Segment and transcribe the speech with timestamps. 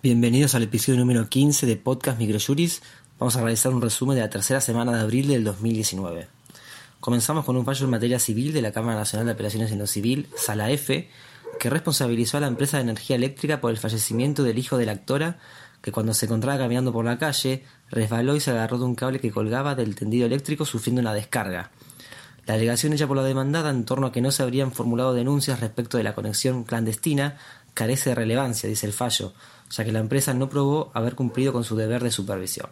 [0.00, 2.82] Bienvenidos al episodio número 15 de Podcast Microjuris.
[3.18, 6.28] Vamos a realizar un resumen de la tercera semana de abril del 2019.
[7.00, 9.88] Comenzamos con un fallo en materia civil de la Cámara Nacional de Apelaciones en lo
[9.88, 11.10] Civil, Sala F,
[11.58, 14.92] que responsabilizó a la empresa de energía eléctrica por el fallecimiento del hijo de la
[14.92, 15.40] actora,
[15.82, 19.18] que cuando se encontraba caminando por la calle, resbaló y se agarró de un cable
[19.18, 21.72] que colgaba del tendido eléctrico sufriendo una descarga.
[22.46, 25.60] La alegación hecha por la demandada en torno a que no se habrían formulado denuncias
[25.60, 27.36] respecto de la conexión clandestina
[27.78, 29.32] carece de relevancia, dice el fallo,
[29.70, 32.70] ya que la empresa no probó haber cumplido con su deber de supervisión.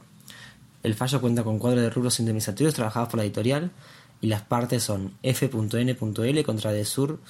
[0.83, 3.71] El fallo cuenta con cuadro de rubros indemnizatorios trabajados por la editorial
[4.21, 7.21] y las partes son F.N.L contra Desur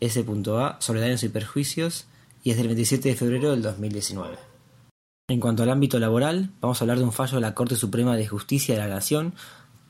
[0.00, 2.06] S.A sobre daños y perjuicios
[2.42, 4.38] y es del 27 de febrero del 2019.
[5.28, 8.16] En cuanto al ámbito laboral, vamos a hablar de un fallo de la Corte Suprema
[8.16, 9.34] de Justicia de la Nación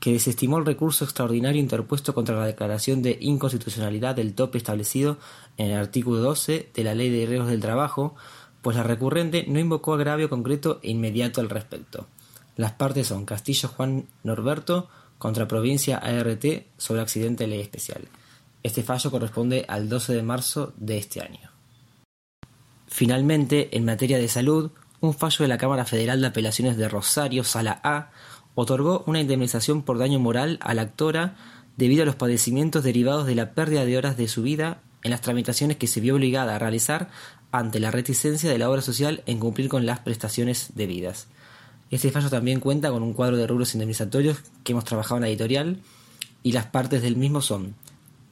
[0.00, 5.18] que desestimó el recurso extraordinario interpuesto contra la declaración de inconstitucionalidad del tope establecido
[5.56, 8.14] en el artículo 12 de la Ley de Riesgos del Trabajo,
[8.62, 12.06] pues la recurrente no invocó agravio concreto e inmediato al respecto.
[12.56, 16.44] Las partes son Castillo Juan Norberto contra Provincia ART
[16.76, 18.08] sobre accidente de ley especial.
[18.62, 21.50] Este fallo corresponde al 12 de marzo de este año.
[22.86, 27.44] Finalmente, en materia de salud, un fallo de la Cámara Federal de Apelaciones de Rosario,
[27.44, 28.10] Sala A,
[28.56, 31.36] otorgó una indemnización por daño moral a la actora
[31.76, 35.20] debido a los padecimientos derivados de la pérdida de horas de su vida en las
[35.20, 37.10] tramitaciones que se vio obligada a realizar
[37.52, 41.28] ante la reticencia de la obra social en cumplir con las prestaciones debidas.
[41.90, 45.28] Este fallo también cuenta con un cuadro de rubros indemnizatorios que hemos trabajado en la
[45.28, 45.80] editorial
[46.42, 47.74] y las partes del mismo son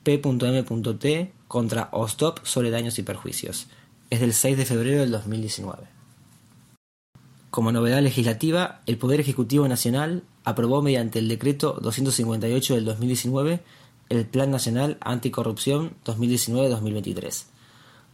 [0.03, 3.69] P.M.T contra OSTOP sobre daños y perjuicios.
[4.11, 5.94] Es del 6 de febrero del 2019.
[7.55, 13.63] Como novedad legislativa, el Poder Ejecutivo Nacional aprobó mediante el Decreto 258 del 2019
[14.09, 17.45] el Plan Nacional Anticorrupción 2019-2023.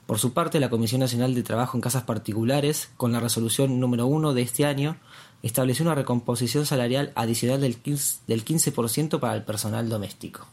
[0.04, 4.04] Por su parte, la Comisión Nacional de Trabajo en Casas Particulares, con la resolución número
[4.08, 4.98] 1 de este año,
[5.42, 10.48] estableció una recomposición salarial adicional del 15%, para el personal doméstico.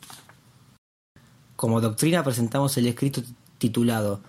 [1.58, 3.22] Como doctrina presentamos el escrito
[3.58, 4.22] titulado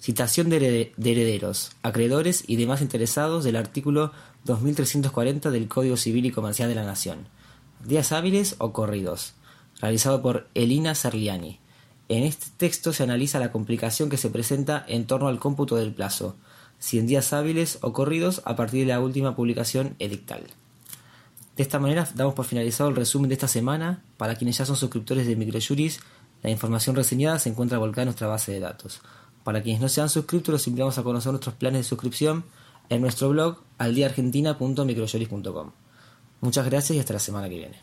[0.00, 4.12] Citación de herederos, acreedores y demás interesados del artículo
[4.44, 7.28] 2340 del Código Civil y Comercial de la Nación.
[7.84, 9.32] Días hábiles o corridos.
[9.80, 11.60] Realizado por Elina Serliani.
[12.08, 15.92] En este texto se analiza la complicación que se presenta en torno al cómputo del
[15.92, 16.36] plazo,
[16.78, 20.42] si en días hábiles o corridos a partir de la última publicación edictal.
[21.56, 24.02] De esta manera damos por finalizado el resumen de esta semana.
[24.18, 26.00] Para quienes ya son suscriptores de Microjuris,
[26.42, 29.00] la información reseñada se encuentra volcada en nuestra base de datos.
[29.46, 32.42] Para quienes no sean suscriptos, los invitamos a conocer nuestros planes de suscripción
[32.88, 35.70] en nuestro blog aldiaargentina.microjuris.com.
[36.40, 37.80] Muchas gracias y hasta la semana que viene.